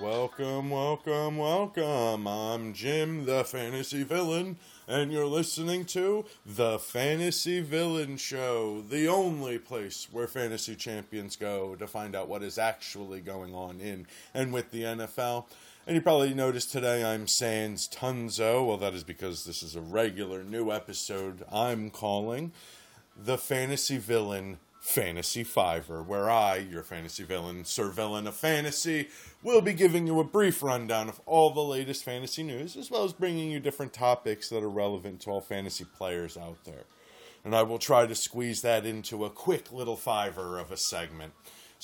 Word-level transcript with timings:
Welcome, 0.00 0.70
welcome, 0.70 1.36
welcome. 1.36 2.26
I'm 2.26 2.72
Jim, 2.72 3.26
the 3.26 3.44
fantasy 3.44 4.02
villain, 4.02 4.56
and 4.88 5.12
you're 5.12 5.24
listening 5.24 5.84
to 5.86 6.24
The 6.44 6.80
Fantasy 6.80 7.60
Villain 7.60 8.16
Show, 8.16 8.82
the 8.82 9.06
only 9.06 9.56
place 9.56 10.08
where 10.10 10.26
fantasy 10.26 10.74
champions 10.74 11.36
go 11.36 11.76
to 11.76 11.86
find 11.86 12.16
out 12.16 12.28
what 12.28 12.42
is 12.42 12.58
actually 12.58 13.20
going 13.20 13.54
on 13.54 13.78
in 13.78 14.08
and 14.34 14.52
with 14.52 14.72
the 14.72 14.82
NFL. 14.82 15.44
And 15.86 15.94
you 15.94 16.02
probably 16.02 16.34
noticed 16.34 16.72
today 16.72 17.04
I'm 17.04 17.28
Sans 17.28 17.86
Tunzo. 17.86 18.66
Well, 18.66 18.78
that 18.78 18.94
is 18.94 19.04
because 19.04 19.44
this 19.44 19.62
is 19.62 19.76
a 19.76 19.80
regular 19.80 20.42
new 20.42 20.72
episode 20.72 21.44
I'm 21.52 21.90
calling 21.90 22.50
The 23.16 23.38
Fantasy 23.38 23.98
Villain 23.98 24.58
Fantasy 24.84 25.44
Fiver, 25.44 26.02
where 26.02 26.30
I, 26.30 26.58
your 26.58 26.82
fantasy 26.82 27.24
villain, 27.24 27.64
Sir 27.64 27.88
Villain 27.88 28.26
of 28.26 28.36
Fantasy, 28.36 29.08
will 29.42 29.62
be 29.62 29.72
giving 29.72 30.06
you 30.06 30.20
a 30.20 30.24
brief 30.24 30.62
rundown 30.62 31.08
of 31.08 31.22
all 31.24 31.54
the 31.54 31.62
latest 31.62 32.04
fantasy 32.04 32.42
news, 32.42 32.76
as 32.76 32.90
well 32.90 33.02
as 33.02 33.14
bringing 33.14 33.50
you 33.50 33.60
different 33.60 33.94
topics 33.94 34.50
that 34.50 34.62
are 34.62 34.68
relevant 34.68 35.22
to 35.22 35.30
all 35.30 35.40
fantasy 35.40 35.86
players 35.86 36.36
out 36.36 36.62
there. 36.64 36.84
And 37.46 37.56
I 37.56 37.62
will 37.62 37.78
try 37.78 38.06
to 38.06 38.14
squeeze 38.14 38.60
that 38.60 38.84
into 38.84 39.24
a 39.24 39.30
quick 39.30 39.72
little 39.72 39.96
fiver 39.96 40.58
of 40.58 40.70
a 40.70 40.76
segment. 40.76 41.32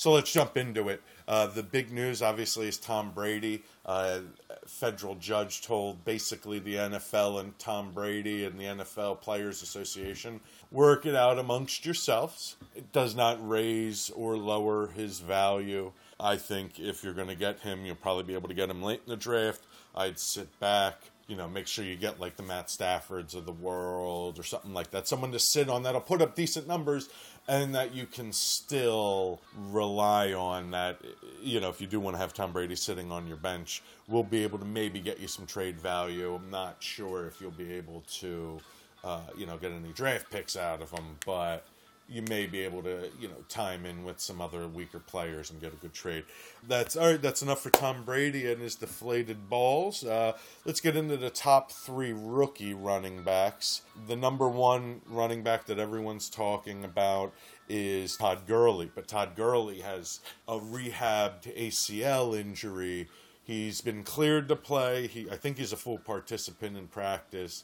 So 0.01 0.13
let's 0.13 0.31
jump 0.31 0.57
into 0.57 0.89
it. 0.89 0.99
Uh, 1.27 1.45
the 1.45 1.61
big 1.61 1.91
news, 1.91 2.23
obviously, 2.23 2.67
is 2.67 2.79
Tom 2.79 3.11
Brady. 3.11 3.61
Uh, 3.85 4.21
federal 4.65 5.13
judge 5.13 5.61
told 5.61 6.03
basically 6.03 6.57
the 6.57 6.73
NFL 6.73 7.39
and 7.39 7.59
Tom 7.59 7.91
Brady 7.91 8.45
and 8.45 8.59
the 8.59 8.63
NFL 8.63 9.21
Players 9.21 9.61
Association 9.61 10.39
work 10.71 11.05
it 11.05 11.13
out 11.13 11.37
amongst 11.37 11.85
yourselves. 11.85 12.55
It 12.75 12.91
does 12.91 13.15
not 13.15 13.47
raise 13.47 14.09
or 14.15 14.37
lower 14.37 14.87
his 14.87 15.19
value. 15.19 15.91
I 16.19 16.37
think 16.37 16.79
if 16.79 17.03
you're 17.03 17.13
going 17.13 17.27
to 17.27 17.35
get 17.35 17.59
him, 17.59 17.85
you'll 17.85 17.93
probably 17.93 18.23
be 18.23 18.33
able 18.33 18.49
to 18.49 18.55
get 18.55 18.71
him 18.71 18.81
late 18.81 19.01
in 19.05 19.11
the 19.11 19.17
draft. 19.17 19.61
I'd 19.93 20.17
sit 20.17 20.59
back, 20.59 20.95
you 21.27 21.35
know, 21.35 21.47
make 21.47 21.67
sure 21.67 21.85
you 21.85 21.95
get 21.95 22.19
like 22.19 22.37
the 22.37 22.43
Matt 22.43 22.69
Staffords 22.69 23.35
of 23.35 23.45
the 23.45 23.51
world 23.51 24.39
or 24.39 24.43
something 24.43 24.73
like 24.73 24.89
that. 24.91 25.07
Someone 25.07 25.31
to 25.31 25.39
sit 25.39 25.69
on 25.69 25.83
that'll 25.83 26.01
put 26.01 26.23
up 26.23 26.35
decent 26.35 26.67
numbers 26.67 27.07
and 27.47 27.75
that 27.75 27.93
you 27.93 28.05
can 28.05 28.31
still 28.31 29.39
rely 29.69 30.33
on 30.33 30.71
that, 30.71 30.99
you 31.41 31.59
know, 31.59 31.69
if 31.69 31.81
you 31.81 31.87
do 31.87 31.99
want 31.99 32.15
to 32.15 32.19
have 32.19 32.33
Tom 32.33 32.51
Brady 32.51 32.75
sitting 32.75 33.11
on 33.11 33.27
your 33.27 33.37
bench, 33.37 33.81
we'll 34.07 34.23
be 34.23 34.43
able 34.43 34.59
to 34.59 34.65
maybe 34.65 34.99
get 34.99 35.19
you 35.19 35.27
some 35.27 35.45
trade 35.45 35.79
value. 35.79 36.35
I'm 36.35 36.49
not 36.49 36.77
sure 36.79 37.27
if 37.27 37.41
you'll 37.41 37.51
be 37.51 37.73
able 37.73 38.03
to 38.19 38.59
uh, 39.03 39.21
you 39.35 39.45
know, 39.45 39.57
get 39.57 39.71
any 39.71 39.91
draft 39.93 40.29
picks 40.29 40.55
out 40.55 40.81
of 40.81 40.91
them, 40.91 41.17
but 41.25 41.65
you 42.11 42.21
may 42.23 42.45
be 42.45 42.59
able 42.59 42.83
to, 42.83 43.09
you 43.19 43.27
know, 43.27 43.37
time 43.47 43.85
in 43.85 44.03
with 44.03 44.19
some 44.19 44.41
other 44.41 44.67
weaker 44.67 44.99
players 44.99 45.49
and 45.49 45.61
get 45.61 45.71
a 45.71 45.77
good 45.77 45.93
trade. 45.93 46.25
That's 46.67 46.97
all 46.97 47.11
right. 47.11 47.21
That's 47.21 47.41
enough 47.41 47.61
for 47.61 47.69
Tom 47.69 48.03
Brady 48.03 48.51
and 48.51 48.61
his 48.61 48.75
deflated 48.75 49.49
balls. 49.49 50.03
Uh, 50.03 50.33
let's 50.65 50.81
get 50.81 50.97
into 50.97 51.15
the 51.15 51.29
top 51.29 51.71
three 51.71 52.13
rookie 52.13 52.73
running 52.73 53.23
backs. 53.23 53.83
The 54.07 54.17
number 54.17 54.49
one 54.49 55.01
running 55.07 55.41
back 55.41 55.65
that 55.67 55.79
everyone's 55.79 56.29
talking 56.29 56.83
about 56.83 57.33
is 57.69 58.17
Todd 58.17 58.45
Gurley, 58.45 58.91
but 58.93 59.07
Todd 59.07 59.35
Gurley 59.35 59.79
has 59.79 60.19
a 60.47 60.59
rehabbed 60.59 61.55
ACL 61.57 62.37
injury. 62.37 63.07
He's 63.43 63.81
been 63.81 64.03
cleared 64.03 64.49
to 64.49 64.55
play. 64.55 65.07
He, 65.07 65.29
I 65.29 65.37
think 65.37 65.57
he's 65.57 65.73
a 65.73 65.77
full 65.77 65.97
participant 65.97 66.77
in 66.77 66.87
practice 66.87 67.63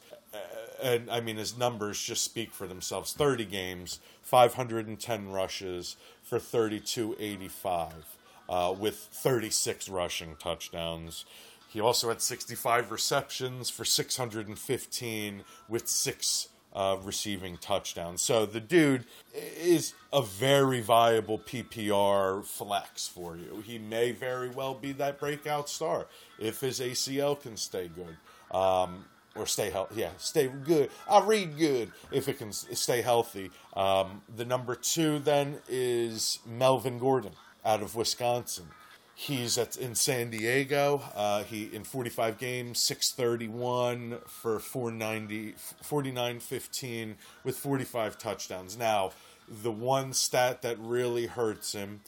and 0.82 1.10
I 1.10 1.22
mean 1.22 1.38
his 1.38 1.58
numbers 1.58 2.02
just 2.02 2.24
speak 2.24 2.54
for 2.54 2.68
themselves. 2.68 3.14
Thirty 3.14 3.46
games, 3.46 4.00
five 4.22 4.56
hundred 4.56 4.88
and 4.88 5.00
ten 5.00 5.30
rushes 5.30 5.96
for 6.24 6.40
thirty 6.40 6.80
two 6.80 7.16
eighty 7.20 7.48
five, 7.48 8.18
uh, 8.50 8.74
with 8.78 8.96
thirty 8.96 9.50
six 9.50 9.90
rushing 9.90 10.36
touchdowns. 10.36 11.26
He 11.70 11.82
also 11.82 12.10
had 12.10 12.22
sixty 12.22 12.56
five 12.56 12.92
receptions 12.92 13.70
for 13.70 13.86
six 13.86 14.18
hundred 14.18 14.48
and 14.48 14.58
fifteen 14.58 15.44
with 15.68 15.88
six 15.88 16.50
uh, 16.74 16.98
receiving 17.04 17.58
touchdowns. 17.58 18.22
So 18.22 18.46
the 18.46 18.60
dude 18.60 19.06
is 19.34 19.94
a 20.14 20.22
very 20.22 20.82
viable 20.82 21.40
PPR 21.40 22.46
flex 22.46 23.08
for 23.08 23.36
you. 23.36 23.64
He 23.66 23.80
may 23.80 24.12
very 24.12 24.50
well 24.50 24.76
be 24.76 24.92
that 24.94 25.20
breakout 25.20 25.70
star 25.70 26.08
if 26.40 26.62
his 26.62 26.80
ACL 26.80 27.40
can 27.40 27.58
stay 27.58 27.90
good. 27.90 28.18
Um, 28.56 29.06
or 29.38 29.46
stay 29.46 29.70
healthy. 29.70 30.02
Yeah, 30.02 30.10
stay 30.18 30.48
good. 30.48 30.90
I 31.10 31.24
read 31.24 31.58
good 31.58 31.92
if 32.12 32.28
it 32.28 32.38
can 32.38 32.52
stay 32.52 33.02
healthy. 33.02 33.52
Um, 33.76 34.22
the 34.36 34.46
number 34.46 34.76
two 34.76 35.20
then 35.20 35.60
is 35.68 36.40
Melvin 36.46 37.00
Gordon 37.00 37.34
out 37.66 37.82
of 37.82 37.96
Wisconsin. 37.96 38.68
He's 39.16 39.58
at, 39.58 39.78
in 39.78 39.96
San 39.96 40.30
Diego. 40.30 41.02
Uh, 41.16 41.44
he 41.44 41.70
in 41.74 41.84
45 41.84 42.38
games, 42.38 42.84
631 42.84 44.20
for 44.28 44.60
490, 44.60 45.54
49.15 45.84 47.16
with 47.44 47.58
45 47.58 48.18
touchdowns. 48.20 48.78
Now, 48.78 49.12
the 49.50 49.72
one 49.72 50.14
stat 50.14 50.62
that 50.62 50.78
really 50.78 51.26
hurts 51.26 51.74
him 51.74 52.02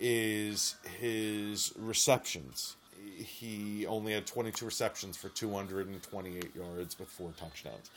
is 0.00 0.74
his 0.98 1.72
receptions 1.78 2.76
he 3.16 3.86
only 3.86 4.12
had 4.12 4.26
22 4.26 4.64
receptions 4.64 5.16
for 5.16 5.28
228 5.28 6.54
yards 6.54 6.98
with 6.98 7.08
four 7.08 7.32
touchdowns. 7.38 7.90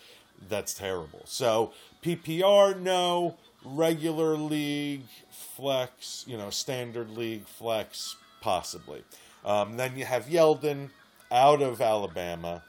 That's 0.48 0.74
terrible. 0.74 1.22
So 1.26 1.74
PPR, 2.04 2.80
no. 2.80 3.38
Regular 3.66 4.38
league 4.38 5.04
flex, 5.30 6.24
you 6.26 6.38
know, 6.38 6.50
standard 6.50 7.10
league 7.10 7.46
flex, 7.46 8.16
possibly. 8.40 9.04
Um, 9.44 9.76
then 9.76 9.98
you 9.98 10.06
have 10.06 10.28
Yeldon 10.28 10.92
out 11.30 11.62
of 11.62 11.82
Alabama. 11.82 12.64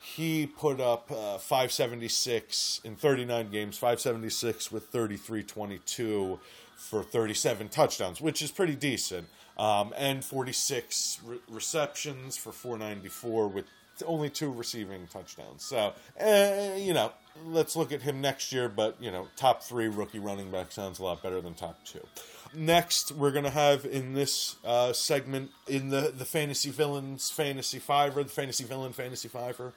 He 0.00 0.46
put 0.46 0.80
up 0.80 1.10
uh, 1.10 1.38
576 1.38 2.80
in 2.84 2.96
39 2.96 3.50
games, 3.50 3.76
576 3.76 4.72
with 4.72 4.86
33 4.86 5.42
22 5.42 6.40
for 6.76 7.02
37 7.02 7.68
touchdowns, 7.68 8.20
which 8.20 8.42
is 8.42 8.50
pretty 8.50 8.74
decent 8.74 9.28
um, 9.58 9.92
and 9.96 10.24
46 10.24 11.20
re- 11.24 11.38
receptions 11.48 12.36
for 12.36 12.52
494 12.52 13.48
with 13.48 13.66
only 14.06 14.30
two 14.30 14.50
receiving 14.52 15.06
touchdowns. 15.06 15.62
So, 15.62 15.92
uh, 16.20 16.76
you 16.76 16.92
know, 16.92 17.12
let's 17.46 17.76
look 17.76 17.92
at 17.92 18.02
him 18.02 18.20
next 18.20 18.52
year, 18.52 18.68
but, 18.68 18.96
you 19.00 19.10
know, 19.10 19.28
top 19.36 19.62
three 19.62 19.86
rookie 19.86 20.18
running 20.18 20.50
back 20.50 20.72
sounds 20.72 20.98
a 20.98 21.04
lot 21.04 21.22
better 21.22 21.40
than 21.40 21.54
top 21.54 21.84
two. 21.84 22.04
Next, 22.52 23.12
we're 23.12 23.32
going 23.32 23.44
to 23.44 23.50
have 23.50 23.84
in 23.84 24.14
this 24.14 24.56
uh, 24.64 24.92
segment, 24.92 25.50
in 25.66 25.90
the, 25.90 26.12
the 26.16 26.24
Fantasy 26.24 26.70
Villains 26.70 27.30
Fantasy 27.30 27.78
Fiver, 27.78 28.22
the 28.22 28.30
Fantasy 28.30 28.64
Villain 28.64 28.92
Fantasy 28.92 29.28
Fiver, 29.28 29.72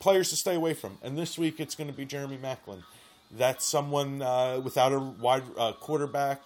players 0.00 0.30
to 0.30 0.36
stay 0.36 0.54
away 0.54 0.74
from. 0.74 0.98
And 1.02 1.16
this 1.16 1.38
week, 1.38 1.60
it's 1.60 1.74
going 1.74 1.90
to 1.90 1.96
be 1.96 2.04
Jeremy 2.04 2.38
Maclin. 2.38 2.82
That's 3.30 3.66
someone 3.66 4.22
uh, 4.22 4.60
without 4.60 4.92
a 4.92 4.98
wide 4.98 5.44
uh, 5.56 5.72
quarterback 5.72 6.42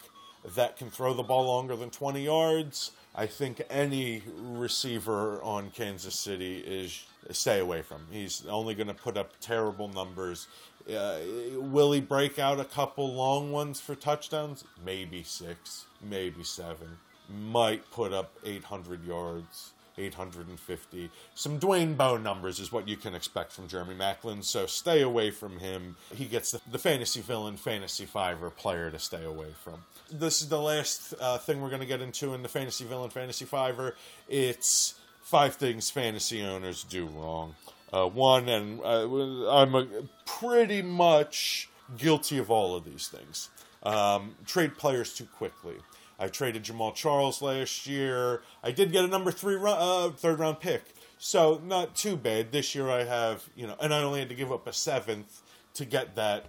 that 0.55 0.77
can 0.77 0.91
throw 0.91 1.15
the 1.15 1.23
ball 1.23 1.47
longer 1.47 1.77
than 1.77 1.91
20 1.91 2.23
yards. 2.23 2.93
I 3.15 3.27
think 3.27 3.63
any 3.71 4.23
receiver 4.37 5.43
on 5.43 5.71
Kansas 5.71 6.15
City 6.15 6.59
is 6.59 7.05
stay 7.31 7.59
away 7.59 7.83
from. 7.83 8.03
He's 8.11 8.45
only 8.47 8.75
going 8.75 8.89
to 8.89 8.95
put 8.95 9.17
up 9.17 9.33
terrible 9.41 9.89
numbers. 9.89 10.49
Uh, 10.89 11.19
will 11.55 11.91
he 11.93 12.01
break 12.01 12.39
out 12.39 12.61
a 12.61 12.65
couple 12.65 13.13
long 13.13 13.51
ones 13.51 13.81
for 13.81 13.95
touchdowns? 13.95 14.65
Maybe 14.85 15.23
six, 15.23 15.87
maybe 16.01 16.45
seven. 16.45 16.99
Might 17.29 17.91
put 17.91 18.13
up 18.13 18.33
800 18.45 19.05
yards. 19.05 19.73
850. 19.99 21.11
Some 21.35 21.59
Dwayne 21.59 21.97
Bowe 21.97 22.17
numbers 22.17 22.61
is 22.61 22.71
what 22.71 22.89
you 22.89 22.97
can 22.97 23.15
expect 23.15 23.53
from 23.53 23.69
Jeremy 23.69 23.95
Maclin, 23.95 24.45
so 24.45 24.67
stay 24.67 25.03
away 25.03 25.31
from 25.31 25.59
him. 25.59 25.97
He 26.15 26.27
gets 26.27 26.53
the, 26.53 26.61
the 26.71 26.79
fantasy 26.79 27.21
villain, 27.21 27.57
fantasy 27.57 28.05
fiver 28.05 28.51
player 28.51 28.91
to 28.91 28.99
stay 28.99 29.25
away 29.25 29.55
from. 29.63 29.85
This 30.11 30.43
is 30.43 30.49
the 30.49 30.61
last 30.61 31.15
uh, 31.21 31.39
thing 31.39 31.61
we're 31.61 31.71
going 31.71 31.81
to 31.81 31.87
get 31.87 32.01
into 32.01 32.35
in 32.35 32.43
the 32.43 32.49
fantasy 32.49 32.85
villain, 32.85 33.11
fantasy 33.11 33.45
fiver. 33.45 33.95
It's 34.29 34.95
five 35.23 35.57
things 35.57 35.91
fantasy 35.91 36.43
owners 36.43 36.85
do 36.85 37.07
wrong. 37.07 37.55
Uh, 37.93 38.07
one, 38.07 38.49
and 38.49 38.81
uh, 38.81 39.51
I'm 39.51 40.09
pretty 40.25 40.83
much 40.83 41.69
guilty 41.97 42.39
of 42.39 42.51
all 42.51 42.75
of 42.75 42.85
these 42.85 43.09
things. 43.09 43.49
Um, 43.83 44.35
trade 44.47 44.77
players 44.77 45.15
too 45.15 45.27
quickly. 45.27 45.77
I 46.19 46.29
traded 46.29 46.65
Jamaal 46.65 46.95
Charles 46.95 47.43
last 47.43 47.87
year. 47.87 48.43
I 48.63 48.71
did 48.71 48.93
get 48.93 49.05
a 49.05 49.09
number 49.09 49.31
three 49.31 49.59
uh, 49.63 50.11
third 50.11 50.39
round 50.39 50.61
pick, 50.61 50.83
so 51.19 51.61
not 51.65 51.95
too 51.95 52.17
bad. 52.17 52.53
This 52.53 52.75
year 52.75 52.89
I 52.89 53.05
have 53.05 53.49
you 53.55 53.67
know, 53.67 53.77
and 53.81 53.93
I 53.93 54.03
only 54.03 54.21
had 54.21 54.29
to 54.31 54.35
give 54.35 54.51
up 54.51 54.67
a 54.67 54.73
seventh 54.73 55.43
to 55.75 55.85
get 55.85 56.17
that. 56.17 56.47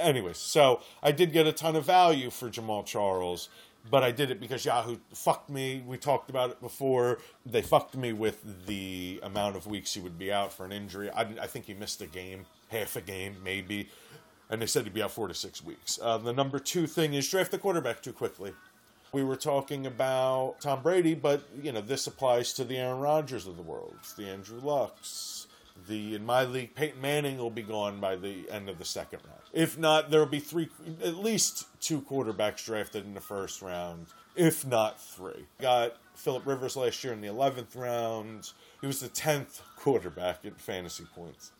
Anyways, 0.00 0.38
so 0.38 0.80
I 1.02 1.12
did 1.12 1.32
get 1.32 1.46
a 1.46 1.52
ton 1.52 1.76
of 1.76 1.84
value 1.84 2.30
for 2.30 2.48
Jamaal 2.48 2.84
Charles, 2.84 3.48
but 3.90 4.02
I 4.02 4.10
did 4.10 4.30
it 4.30 4.40
because 4.40 4.64
Yahoo 4.64 4.98
fucked 5.12 5.50
me. 5.50 5.82
We 5.86 5.98
talked 5.98 6.30
about 6.30 6.50
it 6.50 6.60
before. 6.60 7.18
They 7.46 7.62
fucked 7.62 7.96
me 7.96 8.12
with 8.12 8.66
the 8.66 9.20
amount 9.22 9.56
of 9.56 9.66
weeks 9.66 9.94
he 9.94 10.00
would 10.00 10.18
be 10.18 10.32
out 10.32 10.52
for 10.52 10.64
an 10.64 10.72
injury. 10.72 11.10
I, 11.10 11.22
I 11.42 11.46
think 11.46 11.66
he 11.66 11.74
missed 11.74 12.02
a 12.02 12.06
game, 12.06 12.46
half 12.68 12.96
a 12.96 13.00
game, 13.00 13.36
maybe. 13.42 13.88
And 14.50 14.62
they 14.62 14.66
said 14.66 14.84
he'd 14.84 14.94
be 14.94 15.02
out 15.02 15.10
four 15.10 15.28
to 15.28 15.34
six 15.34 15.62
weeks. 15.62 15.98
Uh, 16.02 16.18
the 16.18 16.32
number 16.32 16.58
two 16.58 16.86
thing 16.86 17.14
is 17.14 17.28
draft 17.28 17.50
the 17.50 17.58
quarterback 17.58 18.02
too 18.02 18.12
quickly. 18.12 18.52
We 19.12 19.24
were 19.24 19.36
talking 19.36 19.86
about 19.86 20.56
Tom 20.60 20.82
Brady, 20.82 21.14
but 21.14 21.42
you 21.62 21.72
know 21.72 21.80
this 21.80 22.06
applies 22.06 22.52
to 22.54 22.64
the 22.64 22.76
Aaron 22.76 23.00
Rodgers 23.00 23.46
of 23.46 23.56
the 23.56 23.62
world, 23.62 23.96
the 24.16 24.28
Andrew 24.28 24.60
Lucks. 24.60 25.46
The 25.86 26.16
in 26.16 26.26
my 26.26 26.44
league, 26.44 26.74
Peyton 26.74 27.00
Manning 27.00 27.38
will 27.38 27.50
be 27.50 27.62
gone 27.62 28.00
by 28.00 28.16
the 28.16 28.50
end 28.50 28.68
of 28.68 28.78
the 28.78 28.84
second 28.84 29.20
round. 29.24 29.40
If 29.52 29.78
not, 29.78 30.10
there 30.10 30.20
will 30.20 30.26
be 30.26 30.40
three, 30.40 30.68
at 31.02 31.16
least 31.16 31.66
two 31.80 32.02
quarterbacks 32.02 32.64
drafted 32.64 33.04
in 33.04 33.14
the 33.14 33.20
first 33.20 33.62
round, 33.62 34.08
if 34.36 34.66
not 34.66 35.00
three. 35.00 35.46
Got 35.60 35.96
Philip 36.14 36.44
Rivers 36.46 36.76
last 36.76 37.02
year 37.04 37.12
in 37.12 37.20
the 37.20 37.28
eleventh 37.28 37.76
round. 37.76 38.52
He 38.80 38.86
was 38.86 39.00
the 39.00 39.08
tenth 39.08 39.62
quarterback 39.76 40.44
in 40.44 40.54
fantasy 40.54 41.06
points. 41.14 41.52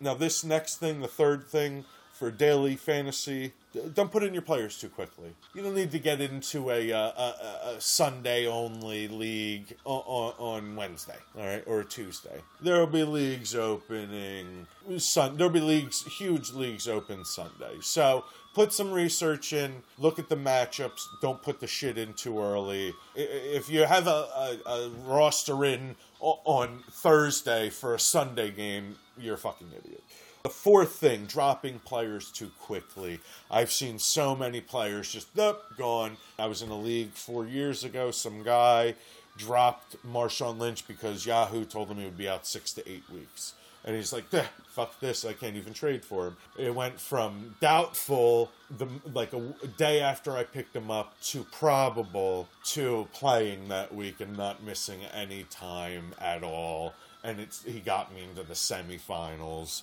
Now, 0.00 0.14
this 0.14 0.42
next 0.42 0.76
thing, 0.76 1.00
the 1.00 1.08
third 1.08 1.46
thing 1.46 1.84
for 2.18 2.30
daily 2.30 2.76
fantasy, 2.76 3.52
don't 3.94 4.10
put 4.10 4.22
in 4.22 4.32
your 4.32 4.42
players 4.42 4.78
too 4.78 4.88
quickly. 4.88 5.34
You 5.54 5.62
don't 5.62 5.74
need 5.74 5.90
to 5.90 5.98
get 5.98 6.20
into 6.20 6.70
a, 6.70 6.90
uh, 6.90 6.98
a, 6.98 7.74
a 7.74 7.80
Sunday 7.80 8.46
only 8.46 9.06
league 9.06 9.76
on, 9.84 10.32
on, 10.38 10.76
Wednesday, 10.76 11.16
all 11.36 11.44
right, 11.44 11.62
or 11.66 11.84
Tuesday. 11.84 12.40
There 12.62 12.78
will 12.78 12.86
be 12.86 13.04
leagues 13.04 13.54
opening. 13.54 14.66
Sun, 14.96 15.36
there'll 15.36 15.52
be 15.52 15.60
leagues, 15.60 16.04
huge 16.18 16.52
leagues 16.52 16.88
open 16.88 17.24
Sunday. 17.24 17.74
So 17.82 18.24
put 18.54 18.72
some 18.72 18.92
research 18.92 19.52
in. 19.52 19.82
Look 19.98 20.18
at 20.18 20.30
the 20.30 20.36
matchups. 20.36 21.02
Don't 21.20 21.42
put 21.42 21.60
the 21.60 21.66
shit 21.66 21.98
in 21.98 22.14
too 22.14 22.40
early. 22.40 22.94
If 23.14 23.68
you 23.68 23.84
have 23.84 24.06
a, 24.06 24.56
a, 24.64 24.70
a 24.70 24.88
roster 25.04 25.66
in 25.66 25.96
on 26.20 26.82
Thursday 26.90 27.68
for 27.68 27.94
a 27.94 28.00
Sunday 28.00 28.50
game, 28.50 28.96
you're 29.18 29.34
a 29.34 29.38
fucking 29.38 29.68
idiot. 29.78 30.02
The 30.46 30.50
fourth 30.50 30.92
thing, 30.92 31.24
dropping 31.26 31.80
players 31.80 32.30
too 32.30 32.52
quickly. 32.60 33.18
I've 33.50 33.72
seen 33.72 33.98
so 33.98 34.36
many 34.36 34.60
players 34.60 35.10
just, 35.10 35.34
nope, 35.34 35.60
gone. 35.76 36.18
I 36.38 36.46
was 36.46 36.62
in 36.62 36.70
a 36.70 36.78
league 36.78 37.10
four 37.14 37.44
years 37.44 37.82
ago. 37.82 38.12
Some 38.12 38.44
guy 38.44 38.94
dropped 39.36 39.96
Marshawn 40.06 40.60
Lynch 40.60 40.86
because 40.86 41.26
Yahoo 41.26 41.64
told 41.64 41.88
him 41.88 41.96
he 41.96 42.04
would 42.04 42.16
be 42.16 42.28
out 42.28 42.46
six 42.46 42.72
to 42.74 42.88
eight 42.88 43.02
weeks. 43.12 43.54
And 43.84 43.96
he's 43.96 44.12
like, 44.12 44.26
fuck 44.68 45.00
this, 45.00 45.24
I 45.24 45.32
can't 45.32 45.56
even 45.56 45.72
trade 45.72 46.04
for 46.04 46.28
him. 46.28 46.36
It 46.56 46.72
went 46.72 47.00
from 47.00 47.56
doubtful, 47.60 48.52
the 48.70 48.86
like 49.12 49.32
a, 49.32 49.52
a 49.64 49.66
day 49.76 49.98
after 49.98 50.36
I 50.36 50.44
picked 50.44 50.76
him 50.76 50.92
up, 50.92 51.20
to 51.22 51.42
probable, 51.42 52.46
to 52.66 53.08
playing 53.12 53.66
that 53.66 53.92
week 53.92 54.20
and 54.20 54.36
not 54.36 54.62
missing 54.62 55.00
any 55.12 55.42
time 55.50 56.14
at 56.20 56.44
all. 56.44 56.94
And 57.24 57.40
it's 57.40 57.64
he 57.64 57.80
got 57.80 58.14
me 58.14 58.22
into 58.22 58.44
the 58.44 58.54
semifinals 58.54 59.82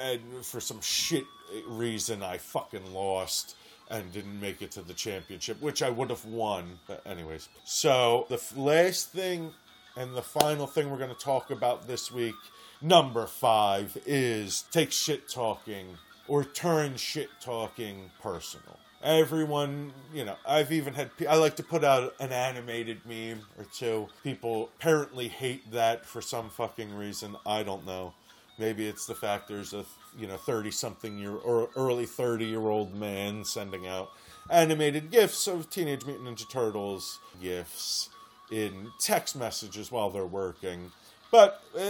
and 0.00 0.20
for 0.44 0.60
some 0.60 0.80
shit 0.80 1.24
reason, 1.66 2.22
I 2.22 2.38
fucking 2.38 2.92
lost 2.92 3.56
and 3.90 4.10
didn't 4.12 4.40
make 4.40 4.62
it 4.62 4.70
to 4.72 4.82
the 4.82 4.94
championship, 4.94 5.60
which 5.60 5.82
I 5.82 5.90
would 5.90 6.10
have 6.10 6.24
won. 6.24 6.78
But 6.86 7.06
anyways, 7.06 7.48
so 7.64 8.26
the 8.28 8.40
last 8.56 9.10
thing 9.10 9.52
and 9.96 10.16
the 10.16 10.22
final 10.22 10.66
thing 10.66 10.90
we're 10.90 10.98
going 10.98 11.14
to 11.14 11.14
talk 11.14 11.50
about 11.50 11.86
this 11.86 12.10
week, 12.10 12.34
number 12.80 13.26
five, 13.26 13.96
is 14.06 14.64
take 14.70 14.92
shit 14.92 15.28
talking 15.28 15.98
or 16.26 16.44
turn 16.44 16.96
shit 16.96 17.28
talking 17.40 18.10
personal. 18.22 18.78
Everyone, 19.02 19.92
you 20.14 20.24
know, 20.24 20.36
I've 20.46 20.70
even 20.70 20.94
had, 20.94 21.10
I 21.28 21.36
like 21.36 21.56
to 21.56 21.62
put 21.62 21.82
out 21.82 22.14
an 22.20 22.30
animated 22.30 23.00
meme 23.04 23.40
or 23.58 23.64
two. 23.64 24.08
People 24.22 24.70
apparently 24.78 25.26
hate 25.28 25.72
that 25.72 26.06
for 26.06 26.22
some 26.22 26.48
fucking 26.48 26.94
reason. 26.94 27.36
I 27.44 27.64
don't 27.64 27.84
know. 27.84 28.14
Maybe 28.58 28.86
it's 28.86 29.06
the 29.06 29.14
fact 29.14 29.48
there's 29.48 29.72
a 29.72 29.84
you 30.18 30.26
know 30.26 30.36
thirty 30.36 30.70
something 30.70 31.18
year 31.18 31.34
or 31.34 31.70
early 31.76 32.06
thirty 32.06 32.44
year 32.44 32.68
old 32.68 32.94
man 32.94 33.44
sending 33.44 33.86
out 33.86 34.10
animated 34.50 35.10
gifs 35.10 35.46
of 35.46 35.70
Teenage 35.70 36.04
Mutant 36.04 36.28
Ninja 36.28 36.48
Turtles 36.48 37.18
gifs 37.40 38.10
in 38.50 38.90
text 38.98 39.34
messages 39.36 39.90
while 39.90 40.10
they're 40.10 40.26
working. 40.26 40.92
But 41.30 41.62
uh, 41.74 41.80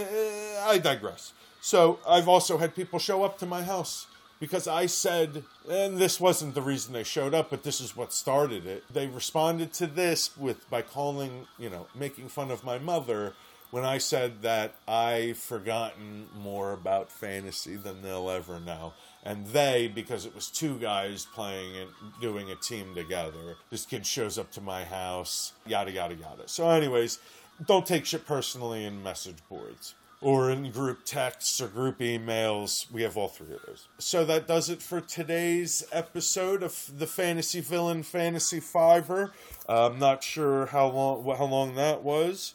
I 0.65 0.79
digress. 0.81 1.33
So 1.61 1.99
I've 2.07 2.27
also 2.27 2.57
had 2.57 2.75
people 2.75 2.99
show 2.99 3.23
up 3.23 3.37
to 3.39 3.45
my 3.45 3.63
house 3.63 4.07
because 4.39 4.67
I 4.67 4.85
said, 4.85 5.43
and 5.69 5.97
this 5.97 6.19
wasn't 6.19 6.55
the 6.55 6.61
reason 6.61 6.93
they 6.93 7.03
showed 7.03 7.33
up, 7.33 7.49
but 7.49 7.63
this 7.63 7.79
is 7.79 7.95
what 7.95 8.11
started 8.11 8.65
it. 8.65 8.83
They 8.91 9.07
responded 9.07 9.73
to 9.73 9.87
this 9.87 10.35
with 10.37 10.69
by 10.69 10.81
calling, 10.81 11.47
you 11.57 11.69
know, 11.69 11.87
making 11.95 12.29
fun 12.29 12.51
of 12.51 12.63
my 12.63 12.77
mother 12.77 13.33
when 13.73 13.83
I 13.83 13.97
said 13.97 14.43
that 14.43 14.75
I've 14.87 15.39
forgotten 15.39 16.27
more 16.37 16.73
about 16.73 17.11
fantasy 17.11 17.75
than 17.75 18.03
they'll 18.03 18.29
ever 18.29 18.59
know. 18.59 18.93
And 19.23 19.47
they, 19.47 19.87
because 19.87 20.27
it 20.27 20.35
was 20.35 20.47
two 20.49 20.77
guys 20.77 21.25
playing 21.33 21.77
and 21.77 21.89
doing 22.21 22.51
a 22.51 22.55
team 22.55 22.93
together, 22.93 23.55
this 23.71 23.87
kid 23.87 24.05
shows 24.05 24.37
up 24.37 24.51
to 24.51 24.61
my 24.61 24.83
house, 24.83 25.53
yada, 25.65 25.89
yada, 25.89 26.13
yada. 26.13 26.43
So, 26.45 26.69
anyways, 26.69 27.17
don't 27.65 27.83
take 27.83 28.05
shit 28.05 28.27
personally 28.27 28.85
in 28.85 29.01
message 29.01 29.37
boards 29.49 29.95
or 30.21 30.51
in 30.51 30.69
group 30.69 31.03
texts 31.03 31.59
or 31.59 31.67
group 31.67 31.97
emails. 31.97 32.91
We 32.91 33.01
have 33.01 33.17
all 33.17 33.27
three 33.27 33.55
of 33.55 33.65
those. 33.65 33.87
So 33.97 34.23
that 34.25 34.47
does 34.47 34.69
it 34.69 34.83
for 34.83 35.01
today's 35.01 35.83
episode 35.91 36.61
of 36.61 36.91
the 36.95 37.07
Fantasy 37.07 37.59
Villain 37.59 38.03
Fantasy 38.03 38.59
Fiver. 38.59 39.33
I'm 39.67 39.97
not 39.97 40.21
sure 40.21 40.67
how 40.67 40.89
long 40.89 41.25
how 41.37 41.45
long 41.45 41.73
that 41.73 42.03
was. 42.03 42.53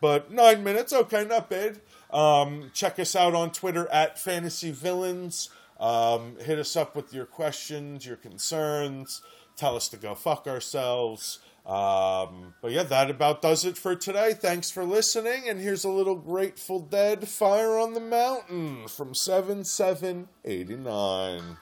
But 0.00 0.30
nine 0.30 0.64
minutes, 0.64 0.92
okay, 0.92 1.24
not 1.24 1.50
bad. 1.50 1.80
Um, 2.10 2.70
check 2.74 2.98
us 2.98 3.14
out 3.14 3.34
on 3.34 3.52
Twitter 3.52 3.86
at 3.92 4.18
Fantasy 4.18 4.70
Villains. 4.70 5.50
Um, 5.78 6.36
hit 6.40 6.58
us 6.58 6.76
up 6.76 6.96
with 6.96 7.14
your 7.14 7.26
questions, 7.26 8.06
your 8.06 8.16
concerns. 8.16 9.22
Tell 9.56 9.76
us 9.76 9.88
to 9.88 9.96
go 9.96 10.14
fuck 10.14 10.46
ourselves. 10.46 11.38
Um, 11.66 12.54
but 12.62 12.72
yeah, 12.72 12.84
that 12.84 13.10
about 13.10 13.42
does 13.42 13.64
it 13.64 13.76
for 13.76 13.94
today. 13.94 14.32
Thanks 14.32 14.70
for 14.70 14.84
listening. 14.84 15.48
And 15.48 15.60
here's 15.60 15.84
a 15.84 15.90
little 15.90 16.16
Grateful 16.16 16.80
Dead 16.80 17.28
Fire 17.28 17.78
on 17.78 17.94
the 17.94 18.00
Mountain 18.00 18.88
from 18.88 19.14
7789. 19.14 21.58